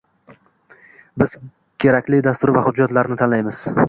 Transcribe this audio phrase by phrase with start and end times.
[1.21, 1.35] Biz
[1.85, 3.61] kerakli dastur va hujjatlarni tanlaymiz